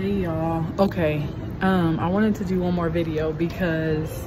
[0.00, 0.64] Hey y'all.
[0.78, 1.28] Okay.
[1.60, 4.26] Um, I wanted to do one more video because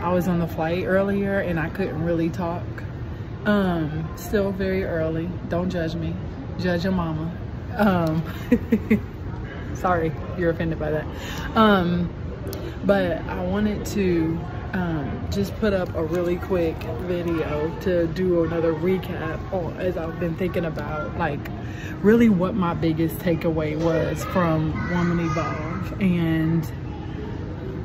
[0.00, 2.64] I was on the flight earlier and I couldn't really talk.
[3.44, 5.30] Um, still very early.
[5.48, 6.12] Don't judge me.
[6.58, 7.32] Judge your mama.
[7.76, 9.04] Um,
[9.74, 11.06] sorry you're offended by that.
[11.54, 12.12] Um,
[12.84, 14.36] but I wanted to
[14.72, 20.18] um, just put up a really quick video to do another recap on as I've
[20.18, 21.40] been thinking about like
[22.00, 26.64] really what my biggest takeaway was from Woman Evolve and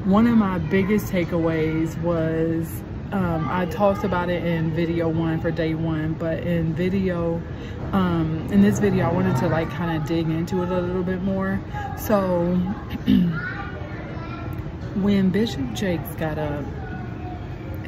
[0.05, 5.49] one of my biggest takeaways was um, I talked about it in video one for
[5.49, 7.41] day one, but in video,
[7.93, 11.03] um, in this video, I wanted to like kind of dig into it a little
[11.03, 11.59] bit more.
[11.97, 12.61] So
[15.01, 16.65] when Bishop Jakes got up,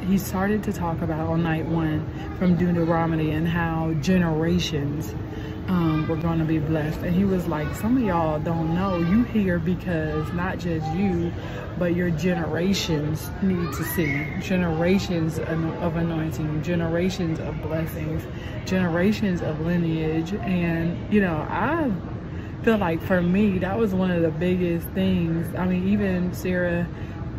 [0.06, 2.06] he started to talk about on night one
[2.38, 5.12] from Deuteronomy and how generations
[5.68, 7.00] um, were going to be blessed.
[7.00, 8.98] And he was like, some of y'all don't know.
[8.98, 11.32] You here because not just you,
[11.78, 14.26] but your generations need to see.
[14.40, 18.26] Generations of anointing, generations of blessings,
[18.66, 20.32] generations of lineage.
[20.32, 21.90] And, you know, I
[22.62, 25.54] feel like for me, that was one of the biggest things.
[25.56, 26.86] I mean, even Sarah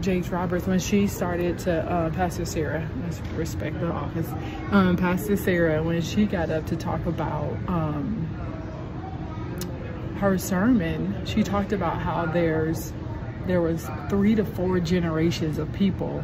[0.01, 4.27] Jakes Roberts, when she started to, uh, Pastor Sarah, let's respect the office,
[4.71, 8.27] um, Pastor Sarah, when she got up to talk about um,
[10.19, 12.93] her sermon, she talked about how there's,
[13.45, 16.23] there was three to four generations of people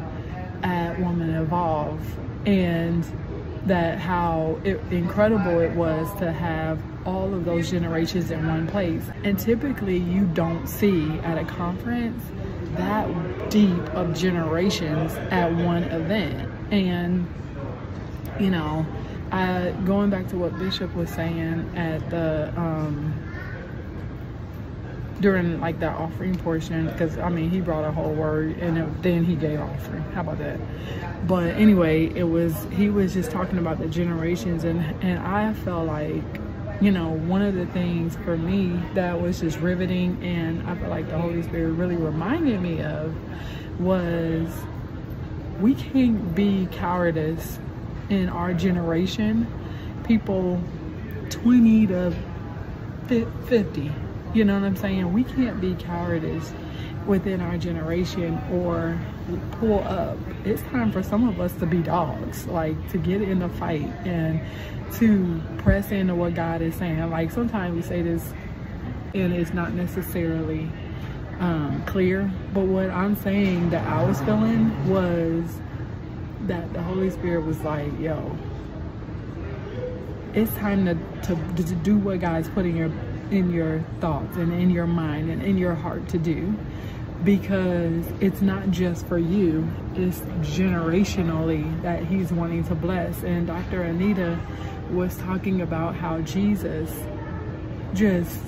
[0.64, 2.00] at Woman Evolve.
[2.46, 3.04] And
[3.68, 9.02] that how it, incredible it was to have all of those generations in one place.
[9.24, 12.22] And typically you don't see at a conference
[12.74, 16.50] that deep of generations at one event.
[16.70, 17.26] And,
[18.38, 18.86] you know,
[19.30, 23.14] I, going back to what Bishop was saying at the, um,
[25.20, 29.02] during like that offering portion because I mean he brought a whole word and it,
[29.02, 30.02] then he gave offering.
[30.12, 30.58] How about that?
[31.26, 35.86] But anyway it was he was just talking about the generations and and I felt
[35.86, 36.22] like
[36.80, 40.90] you know one of the things for me that was just riveting and I felt
[40.90, 43.14] like the Holy Spirit really reminded me of
[43.80, 44.48] was
[45.60, 47.58] we can't be cowardice
[48.08, 49.46] in our generation.
[50.04, 50.62] People
[51.30, 52.14] 20 to
[53.46, 53.92] 50
[54.34, 55.12] you know what I'm saying?
[55.12, 56.52] We can't be cowardice
[57.06, 58.98] within our generation or
[59.52, 60.18] pull up.
[60.44, 63.88] It's time for some of us to be dogs, like to get in the fight
[64.04, 64.40] and
[64.94, 67.10] to press into what God is saying.
[67.10, 68.32] Like sometimes we say this
[69.14, 70.70] and it's not necessarily
[71.40, 75.60] um, clear, but what I'm saying that I was feeling was
[76.42, 78.36] that the Holy Spirit was like, yo,
[80.34, 82.90] it's time to, to, to do what God's putting your
[83.30, 86.54] in your thoughts and in your mind and in your heart to do.
[87.24, 93.22] Because it's not just for you it's generationally that he's wanting to bless.
[93.24, 94.38] And dr anita
[94.90, 96.90] was talking about how jesus
[97.94, 98.38] just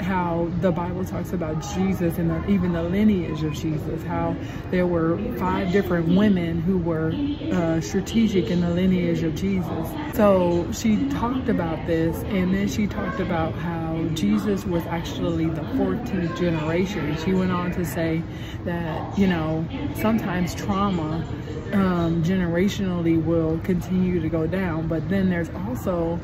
[0.00, 4.36] how the Bible talks about Jesus and the, even the lineage of Jesus, how
[4.70, 7.12] there were five different women who were
[7.52, 9.88] uh, strategic in the lineage of Jesus.
[10.14, 15.62] So she talked about this and then she talked about how Jesus was actually the
[15.62, 17.16] 14th generation.
[17.24, 18.22] She went on to say
[18.64, 19.66] that, you know,
[20.00, 21.24] sometimes trauma
[21.72, 26.18] um, generationally will continue to go down, but then there's also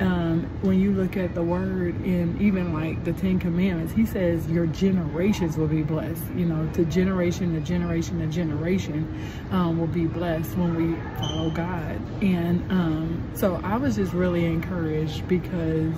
[0.00, 4.46] um, when you look at the word in even like the Ten Commandments, he says
[4.50, 6.22] your generations will be blessed.
[6.34, 11.50] You know, to generation to generation to generation um, will be blessed when we follow
[11.50, 12.00] God.
[12.22, 15.94] And um, so I was just really encouraged because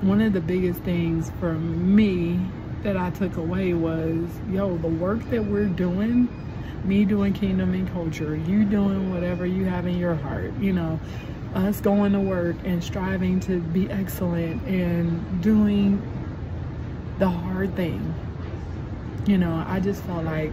[0.00, 2.40] one of the biggest things for me
[2.82, 6.28] that I took away was, yo, the work that we're doing,
[6.84, 10.98] me doing kingdom and culture, you doing whatever you have in your heart, you know,
[11.54, 16.00] us going to work and striving to be excellent and doing
[17.18, 18.14] the hard thing.
[19.26, 20.52] You know, I just felt like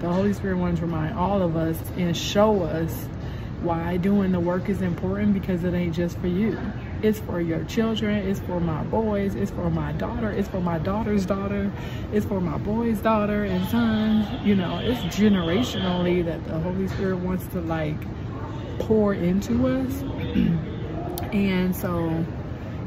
[0.00, 2.92] the Holy Spirit wanted to remind all of us and show us
[3.62, 6.58] why doing the work is important because it ain't just for you.
[7.02, 10.78] It's for your children, it's for my boys, it's for my daughter, it's for my
[10.78, 11.70] daughter's daughter,
[12.12, 14.40] it's for my boy's daughter and son.
[14.46, 17.96] You know, it's generationally that the Holy Spirit wants to like
[18.80, 20.02] pour into us.
[21.32, 22.24] and so,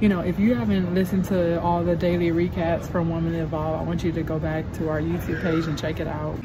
[0.02, 3.84] you know, if you haven't listened to all the daily recaps from Woman Evolve, I
[3.84, 6.38] want you to go back to our YouTube page and check it out.